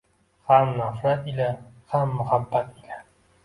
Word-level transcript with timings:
Ham 0.47 0.71
nafrat 0.77 1.29
ila, 1.33 1.51
ham 1.93 2.17
muhabbat 2.17 2.77
ila! 2.85 3.03